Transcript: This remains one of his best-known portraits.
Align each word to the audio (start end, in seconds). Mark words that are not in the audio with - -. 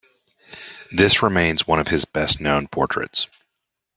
This 0.91 1.21
remains 1.21 1.67
one 1.67 1.77
of 1.79 1.87
his 1.89 2.05
best-known 2.05 2.69
portraits. 2.69 3.27